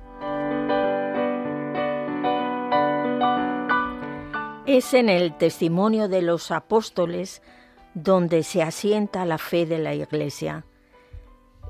[4.64, 7.42] Es en el testimonio de los apóstoles
[8.03, 10.65] donde se asienta la fe de la Iglesia.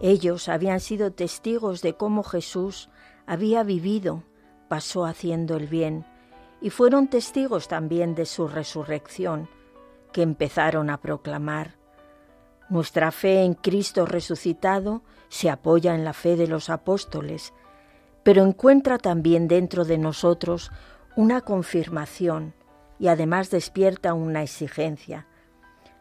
[0.01, 2.91] Ellos habían sido testigos de cómo Jesús
[3.27, 4.25] había vivido,
[4.69, 6.05] pasó haciendo el bien,
[6.61, 9.49] y fueron testigos también de su resurrección,
[10.12, 11.76] que empezaron a proclamar.
[12.68, 17.55] Nuestra fe en Cristo resucitado se apoya en la fe de los apóstoles,
[18.22, 20.70] pero encuentra también dentro de nosotros
[21.16, 22.55] una confirmación
[22.99, 25.28] y además despierta una exigencia.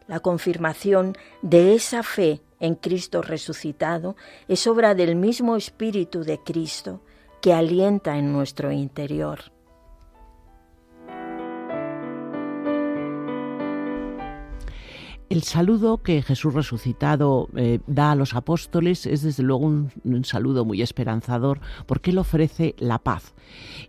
[0.07, 4.15] La confirmación de esa fe en Cristo resucitado
[4.47, 7.01] es obra del mismo Espíritu de Cristo
[7.41, 9.56] que alienta en nuestro interior.
[15.29, 20.23] El saludo que Jesús resucitado eh, da a los apóstoles es desde luego un, un,
[20.23, 23.33] saludo muy esperanzador porque él ofrece la paz.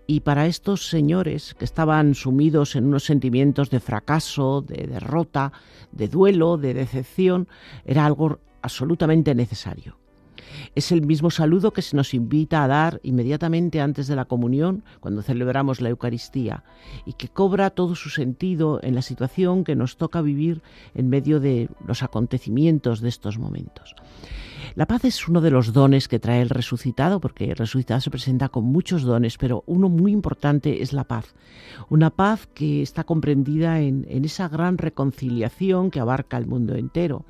[0.08, 5.52] Y para estos señores que estaban sumidos en unos sentimientos de fracaso, de derrota,
[5.92, 7.46] de duelo, de decepción,
[7.84, 9.97] era algo absolutamente necesario.
[10.74, 14.84] Es el mismo saludo que se nos invita a dar inmediatamente antes de la comunión,
[15.00, 16.64] cuando celebramos la Eucaristía,
[17.06, 20.62] y que cobra todo su sentido en la situación que nos toca vivir
[20.94, 23.94] en medio de los acontecimientos de estos momentos.
[24.74, 28.10] La paz es uno de los dones que trae el resucitado, porque el resucitado se
[28.10, 31.34] presenta con muchos dones, pero uno muy importante es la paz.
[31.88, 37.24] Una paz que está comprendida en, esa gran reconciliación que abarca el mundo entero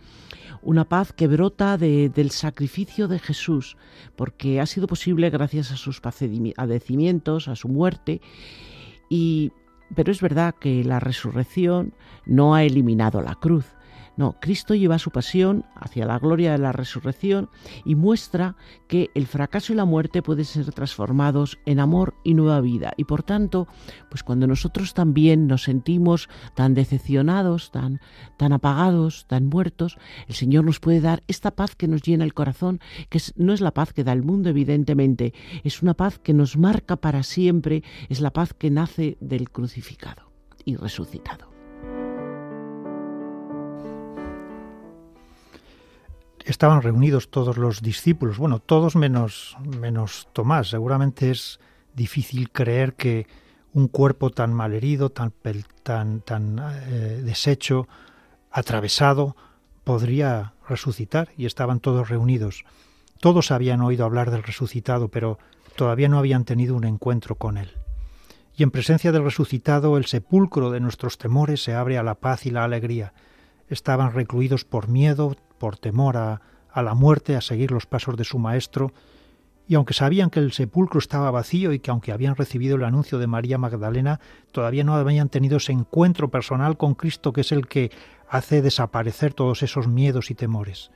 [0.62, 3.76] una paz que brota del sacrificio de Jesús,
[4.16, 8.20] porque ha sido posible gracias a sus padecimientos, a su muerte,
[9.08, 9.52] y,
[9.94, 11.94] pero es verdad que la resurrección
[12.26, 13.66] no ha eliminado la cruz.
[14.18, 17.50] No, Cristo lleva su pasión hacia la gloria de la resurrección
[17.84, 18.56] y muestra
[18.88, 22.94] que el fracaso y la muerte pueden ser transformados en amor y nueva vida.
[22.96, 23.68] Y por tanto,
[24.10, 28.00] pues cuando nosotros también nos sentimos tan decepcionados, tan,
[28.36, 29.96] tan apagados, tan muertos,
[30.26, 33.60] el Señor nos puede dar esta paz que nos llena el corazón, que no es
[33.60, 37.84] la paz que da el mundo, evidentemente, es una paz que nos marca para siempre,
[38.08, 40.32] es la paz que nace del crucificado
[40.64, 41.57] y resucitado.
[46.50, 50.68] Estaban reunidos todos los discípulos, bueno, todos menos, menos Tomás.
[50.68, 51.60] Seguramente es
[51.94, 53.26] difícil creer que
[53.74, 55.32] un cuerpo tan malherido, tan,
[55.82, 57.86] tan, tan eh, deshecho,
[58.50, 59.36] atravesado,
[59.84, 62.64] podría resucitar y estaban todos reunidos.
[63.20, 65.38] Todos habían oído hablar del resucitado, pero
[65.76, 67.72] todavía no habían tenido un encuentro con él.
[68.56, 72.46] Y en presencia del resucitado, el sepulcro de nuestros temores se abre a la paz
[72.46, 73.12] y la alegría.
[73.68, 76.40] Estaban recluidos por miedo, por temor a,
[76.74, 78.92] la muerte, a seguir los pasos de su maestro,
[79.66, 83.18] y aunque sabían que el sepulcro estaba vacío y que aunque habían recibido el anuncio
[83.18, 84.20] de María Magdalena,
[84.52, 87.90] todavía no habían tenido ese encuentro personal con Cristo que es el que
[88.30, 90.90] hace desaparecer todos esos miedos y temores.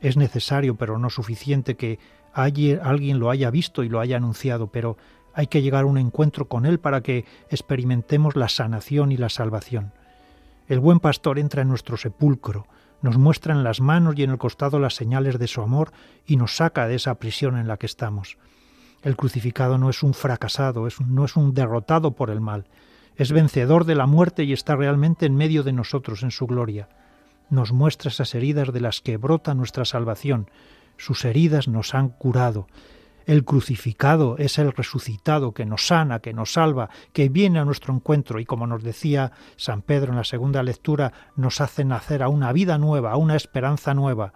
[0.00, 1.98] Es necesario, pero no suficiente, que
[2.32, 4.96] alguien lo haya visto y lo haya anunciado, pero
[5.34, 9.28] hay que llegar a un encuentro con Él para que experimentemos la sanación y la
[9.28, 9.92] salvación.
[10.66, 12.66] El buen pastor entra en nuestro sepulcro,
[13.02, 15.92] nos muestra en las manos y en el costado las señales de su amor
[16.26, 18.38] y nos saca de esa prisión en la que estamos.
[19.02, 22.66] El crucificado no es un fracasado, no es un derrotado por el mal,
[23.16, 26.88] es vencedor de la muerte y está realmente en medio de nosotros en su gloria.
[27.50, 30.50] Nos muestra esas heridas de las que brota nuestra salvación.
[30.96, 32.66] Sus heridas nos han curado,
[33.28, 37.94] el crucificado es el resucitado que nos sana, que nos salva, que viene a nuestro
[37.94, 42.30] encuentro y como nos decía San Pedro en la segunda lectura, nos hace nacer a
[42.30, 44.32] una vida nueva, a una esperanza nueva.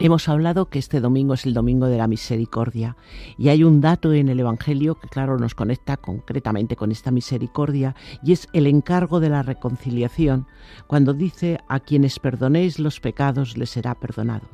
[0.00, 2.96] Hemos hablado que este domingo es el domingo de la misericordia.
[3.36, 7.96] Y hay un dato en el Evangelio que claro nos conecta concretamente con esta misericordia
[8.22, 10.46] y es el encargo de la reconciliación.
[10.86, 14.46] Cuando dice a quienes perdonéis los pecados les será perdonado.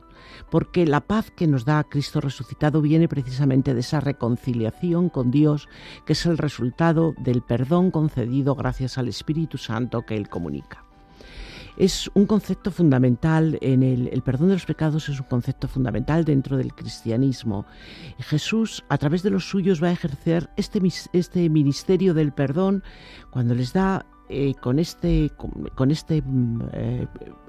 [0.50, 5.68] Porque la paz que nos da Cristo resucitado viene precisamente de esa reconciliación con Dios,
[6.06, 10.83] que es el resultado del perdón concedido gracias al Espíritu Santo que Él comunica
[11.76, 16.56] es un concepto fundamental en el, perdón de los pecados es un concepto fundamental dentro
[16.56, 17.66] del cristianismo.
[18.18, 20.80] Jesús a través de los suyos va a ejercer este,
[21.12, 22.82] este ministerio del perdón
[23.30, 25.30] cuando les da eh, con este
[25.74, 26.22] con, este
[26.72, 27.06] eh,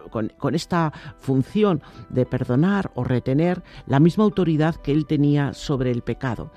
[0.09, 6.01] con, esta función de perdonar o retener la misma autoridad que él tenía sobre el
[6.01, 6.51] pecado.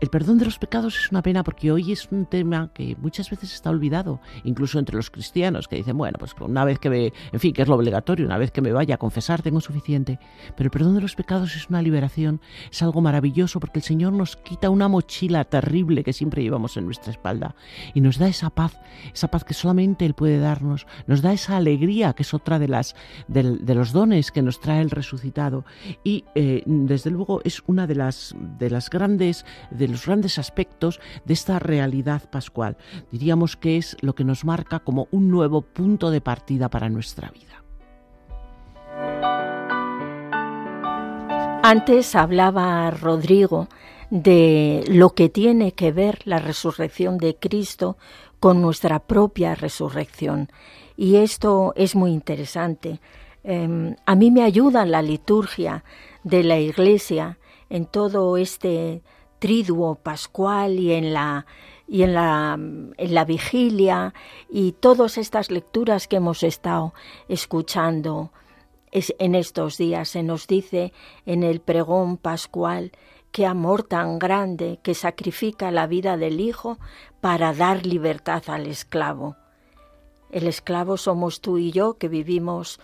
[0.00, 3.28] El perdón de los pecados es una pena porque hoy es un tema que muchas
[3.30, 7.12] veces está olvidado, incluso entre los cristianos, que dicen, bueno, pues una vez que me,
[7.32, 10.20] en fin, que es lo obligatorio, una vez que me vaya a confesar tengo suficiente.
[10.56, 12.40] Pero el perdón de los pecados es una liberación,
[12.70, 16.84] es algo maravilloso porque el Señor nos quita una mochila terrible que siempre llevamos en
[16.84, 17.56] nuestra espalda
[17.92, 18.78] y nos da esa paz,
[19.12, 22.68] esa paz que solamente Él puede darnos, nos da esa alegría que es otra de
[22.68, 22.94] las
[23.26, 25.64] de, los dones que nos trae el resucitado
[26.04, 29.44] y eh, desde luego es una de las de las grandes
[29.88, 32.76] los grandes aspectos de esta realidad pascual.
[33.10, 37.30] Diríamos que es lo que nos marca como un nuevo punto de partida para nuestra
[37.30, 37.64] vida.
[41.62, 43.68] Antes hablaba Rodrigo
[44.10, 47.98] de lo que tiene que ver la resurrección de Cristo
[48.40, 50.48] con nuestra propia resurrección.
[50.96, 53.00] Y esto es muy interesante.
[53.44, 55.84] Em, a mí me ayuda la liturgia
[56.24, 57.38] de la Iglesia
[57.70, 59.02] en todo este
[59.38, 61.46] triduo pascual y en la
[61.86, 64.12] y en la, en la vigilia
[64.50, 66.92] y todas estas lecturas que hemos estado
[67.28, 68.30] escuchando
[68.92, 70.10] en estos días.
[70.10, 70.92] Se nos dice
[71.24, 72.92] en el pregón pascual
[73.32, 76.78] qué amor tan grande que sacrifica la vida del Hijo
[77.20, 79.36] para dar libertad al esclavo.
[80.30, 82.80] El esclavo somos tú y yo que vivimos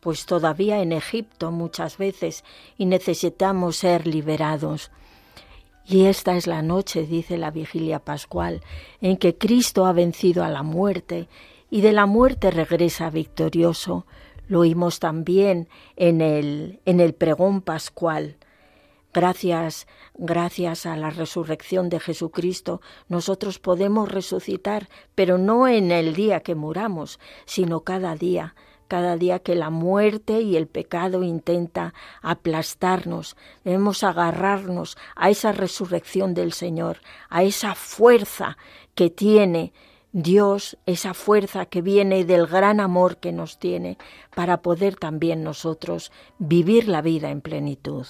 [0.00, 2.44] pues todavía en Egipto muchas veces
[2.76, 4.90] y necesitamos ser liberados.
[5.88, 8.60] Y esta es la noche, dice la vigilia pascual,
[9.00, 11.28] en que Cristo ha vencido a la muerte
[11.70, 14.04] y de la muerte regresa victorioso.
[14.48, 15.66] Lo oímos también
[15.96, 18.36] en el, en el pregón pascual.
[19.14, 26.40] Gracias, gracias a la resurrección de Jesucristo, nosotros podemos resucitar, pero no en el día
[26.40, 28.54] que muramos, sino cada día,
[28.88, 36.34] cada día que la muerte y el pecado intenta aplastarnos, debemos agarrarnos a esa resurrección
[36.34, 38.56] del Señor, a esa fuerza
[38.94, 39.72] que tiene
[40.12, 43.98] Dios, esa fuerza que viene del gran amor que nos tiene
[44.34, 48.06] para poder también nosotros vivir la vida en plenitud.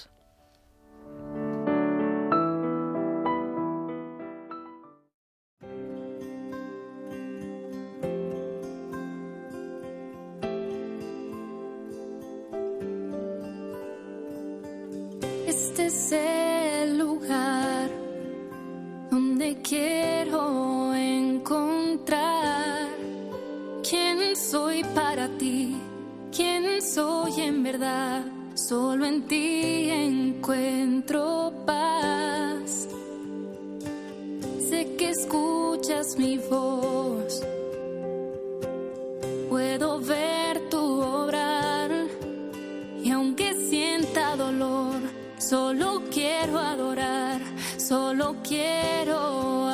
[28.69, 32.87] Solo en ti encuentro paz.
[34.69, 37.41] Sé que escuchas mi voz,
[39.49, 41.89] puedo ver tu obrar.
[43.03, 44.99] Y aunque sienta dolor,
[45.39, 47.18] solo quiero adorar,
[47.89, 49.67] solo quiero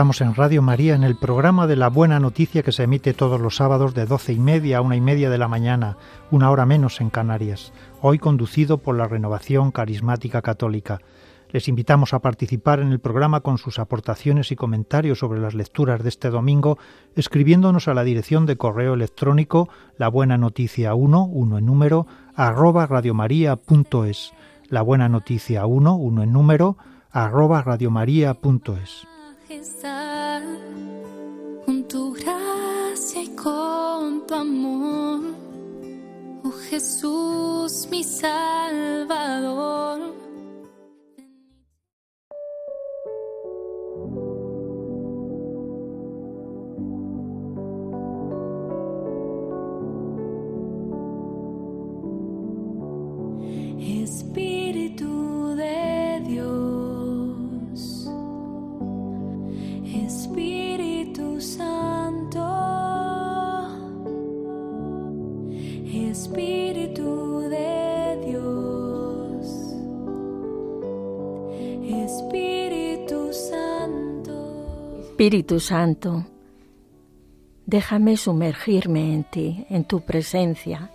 [0.00, 3.38] Estamos en Radio María en el programa de la Buena Noticia que se emite todos
[3.38, 5.98] los sábados de doce y media a una y media de la mañana,
[6.30, 11.02] una hora menos en Canarias, hoy conducido por la Renovación Carismática Católica.
[11.50, 16.02] Les invitamos a participar en el programa con sus aportaciones y comentarios sobre las lecturas
[16.02, 16.78] de este domingo,
[17.14, 22.86] escribiéndonos a la dirección de correo electrónico la buena noticia 1, 1 en número, arroba
[22.86, 24.32] radiomaria.es.
[24.70, 26.78] La buena noticia 1, 1 en número,
[27.12, 29.06] radiomaria.es
[31.66, 35.34] con tu gracia y con tu amor,
[36.44, 39.50] oh Jesús mi Salvador.
[75.20, 76.24] Espíritu Santo,
[77.66, 80.90] déjame sumergirme en ti, en tu presencia,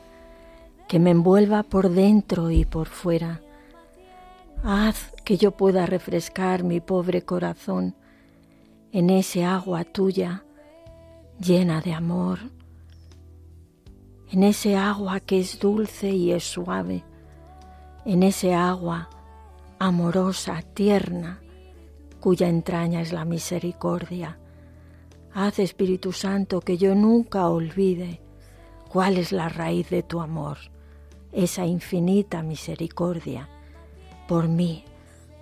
[0.87, 3.41] que me envuelva por dentro y por fuera.
[4.63, 7.93] Haz que yo pueda refrescar mi pobre corazón
[8.91, 10.43] en ese agua tuya
[11.39, 12.39] llena de amor,
[14.31, 17.03] en ese agua que es dulce y es suave,
[18.05, 19.07] en ese agua
[19.77, 21.44] amorosa, tierna,
[22.25, 24.39] cuya entraña es la misericordia.
[25.31, 28.19] Haz, Espíritu Santo, que yo nunca olvide
[28.89, 30.57] cuál es la raíz de tu amor,
[31.31, 33.47] esa infinita misericordia,
[34.27, 34.85] por mí,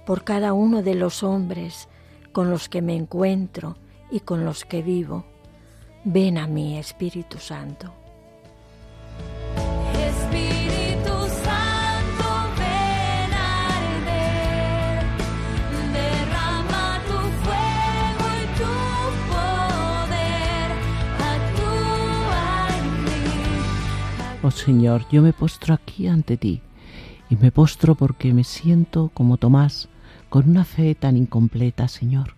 [0.05, 1.87] por cada uno de los hombres
[2.33, 3.77] con los que me encuentro
[4.11, 5.23] y con los que vivo,
[6.03, 8.02] Ven a mí, Espíritu Santo.
[24.45, 26.59] Oh Señor, yo me postro aquí ante ti
[27.29, 29.87] y me postro porque me siento como Tomás,
[30.27, 32.35] con una fe tan incompleta, Señor,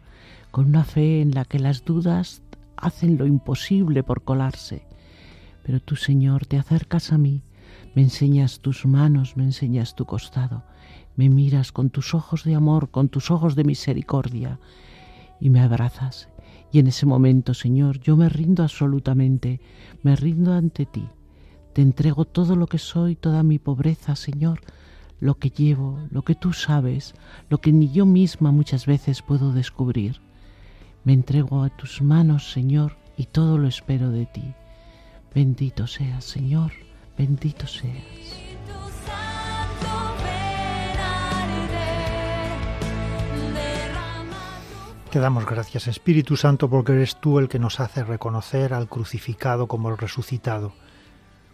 [0.51, 2.43] con una fe en la que las dudas
[2.77, 4.83] hacen lo imposible por colarse.
[5.63, 7.41] Pero tú, Señor, te acercas a mí,
[7.95, 10.61] me enseñas tus manos, me enseñas tu costado,
[11.15, 14.59] me miras con tus ojos de amor, con tus ojos de misericordia,
[15.39, 16.29] y me abrazas.
[16.71, 19.59] Y en ese momento, Señor, yo me rindo absolutamente,
[20.03, 21.09] me rindo ante ti.
[21.75, 24.61] Te entrego todo lo que soy, toda mi pobreza, Señor,
[25.19, 27.15] lo que llevo, lo que tú sabes,
[27.49, 30.21] lo que ni yo misma muchas veces puedo descubrir.
[31.03, 34.53] Me entrego a tus manos, Señor, y todo lo espero de ti.
[35.33, 36.71] Bendito seas, Señor,
[37.17, 38.05] bendito seas.
[45.09, 49.67] Te damos gracias, Espíritu Santo, porque eres tú el que nos hace reconocer al crucificado
[49.67, 50.71] como el resucitado,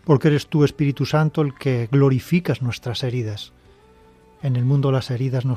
[0.04, 3.54] porque eres tú, Espíritu Santo, el que glorificas nuestras heridas.
[4.42, 5.56] En el mundo las heridas no,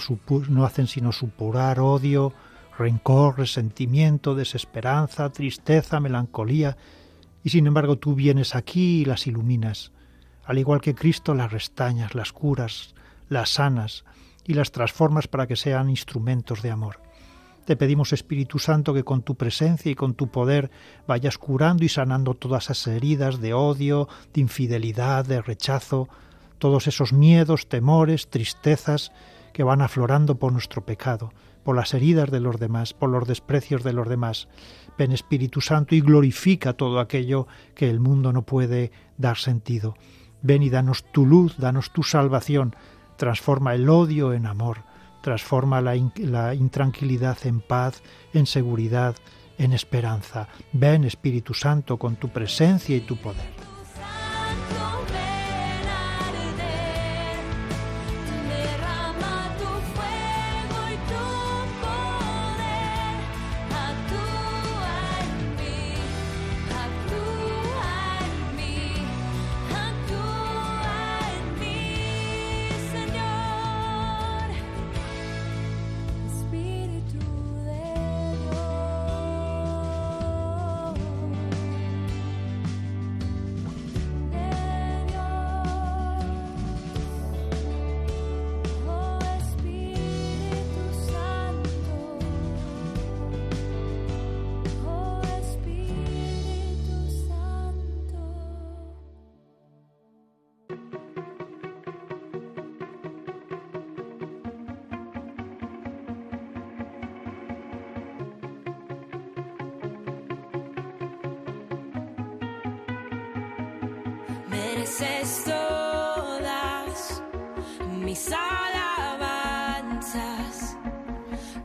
[0.49, 2.33] no hacen sino supurar odio,
[2.79, 6.77] rencor, resentimiento, desesperanza, tristeza, melancolía,
[7.43, 9.93] y sin embargo tú vienes aquí y las iluminas.
[10.45, 12.95] Al igual que Cristo las restañas, las curas,
[13.29, 14.05] las sanas
[14.47, 17.04] y las transformas para que sean instrumentos de amor.
[17.65, 20.71] Te pedimos, Espíritu Santo, que con tu presencia y con tu poder
[21.07, 26.09] vayas curando y sanando todas esas heridas de odio, de infidelidad, de rechazo,
[26.59, 29.13] todos esos miedos, temores, tristezas
[29.55, 33.83] que van aflorando por nuestro pecado, por las heridas de los demás, por los desprecios
[33.83, 34.49] de los demás.
[34.99, 39.95] Ven Espíritu Santo y glorifica todo aquello que el mundo no puede dar sentido.
[40.43, 42.77] Ven y danos tu luz, danos tu salvación,
[43.17, 44.85] transforma el odio en amor,
[45.25, 48.03] transforma la, la intranquilidad en paz,
[48.35, 49.17] en seguridad,
[49.57, 50.49] en esperanza.
[50.73, 53.74] Ven Espíritu Santo con tu presencia y tu poder.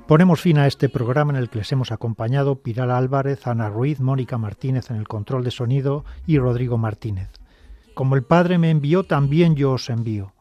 [0.09, 3.99] Ponemos fin a este programa en el que les hemos acompañado Pilar Álvarez, Ana Ruiz,
[3.99, 7.29] Mónica Martínez en el control de sonido y Rodrigo Martínez.
[7.93, 10.33] Como el Padre me envió, también yo os envío.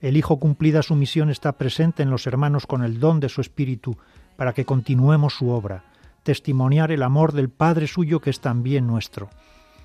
[0.00, 3.42] El Hijo cumplida su misión está presente en los hermanos con el don de su
[3.42, 3.98] Espíritu
[4.36, 5.84] para que continuemos su obra,
[6.22, 9.28] testimoniar el amor del Padre suyo que es también nuestro.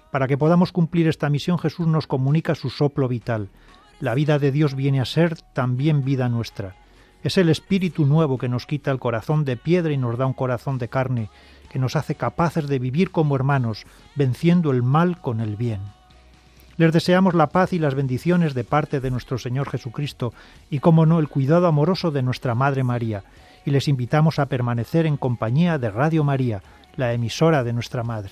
[0.09, 3.49] Para que podamos cumplir esta misión Jesús nos comunica su soplo vital.
[3.99, 6.86] La vida de Dios viene a ser también vida nuestra.
[7.23, 10.33] Es el Espíritu nuevo que nos quita el corazón de piedra y nos da un
[10.33, 11.29] corazón de carne,
[11.69, 15.81] que nos hace capaces de vivir como hermanos, venciendo el mal con el bien.
[16.77, 20.31] Les deseamos la paz y las bendiciones de parte de nuestro Señor Jesucristo
[20.69, 23.23] y, como no, el cuidado amoroso de nuestra Madre María,
[23.65, 26.61] y les invitamos a permanecer en compañía de Radio María,
[26.95, 28.31] la emisora de nuestra Madre.